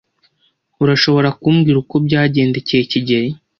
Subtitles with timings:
[0.83, 3.29] Urashobora kumbwira uko byagendekeye kigeli?